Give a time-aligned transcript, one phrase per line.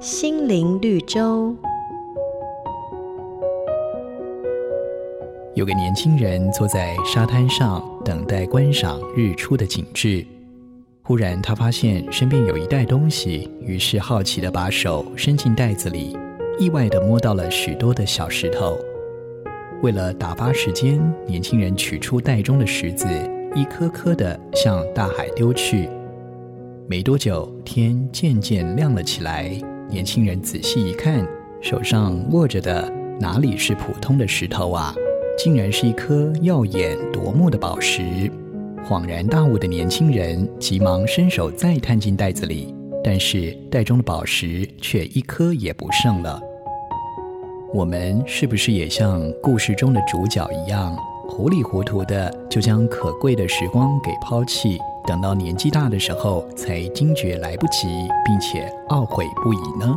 [0.00, 1.52] 心灵绿洲。
[5.56, 10.24] 有个年轻人坐在沙滩上，等待观赏日出的景致。
[11.02, 16.16] 忽然，他发现身边有一袋东西，于是好奇的把手伸进袋子里，
[16.60, 18.78] 意外的摸到了许多的小石头。
[19.82, 23.08] 为了打发时间，年轻人取出袋中的石子，
[23.52, 25.88] 一颗颗的向大海丢去。
[26.86, 29.60] 没多久，天渐渐亮了起来。
[29.90, 31.26] 年轻人仔细一看，
[31.62, 34.94] 手上握着的哪里是普通的石头啊？
[35.38, 38.30] 竟然是一颗耀眼夺目的宝石。
[38.86, 46.38] 恍然大悟的年轻人急忙伸手再探进袋子里，但是袋中的宝石却一颗也不剩了。
[47.72, 50.94] 我们是不是也像故事中的主角一样，
[51.28, 54.78] 糊里糊涂的就将可贵的时光给抛弃，
[55.08, 57.88] 等到年纪大的时候才惊觉来不及，
[58.26, 59.96] 并且懊悔不已呢？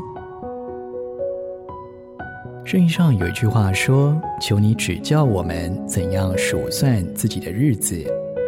[2.63, 8.01] 圣经上有一句话说：“求你指教我们怎样数算自己的日子。”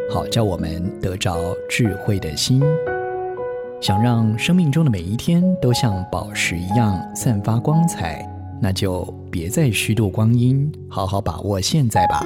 [0.09, 2.63] 好，叫我们得着智慧的心，
[3.81, 8.25] 想让生命中的每一天都像宝石一样散发光彩，
[8.61, 12.25] 那就别再虚度光阴，好好把握现在吧。